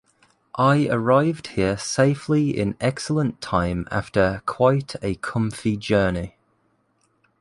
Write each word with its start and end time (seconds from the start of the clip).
I 0.55 0.87
arrived 0.87 1.45
here 1.49 1.77
safely 1.77 2.49
in 2.57 2.75
excellent 2.81 3.39
time 3.39 3.87
after 3.91 4.41
quite 4.47 4.95
a 5.03 5.13
comfy 5.13 5.77
journey. 5.77 6.37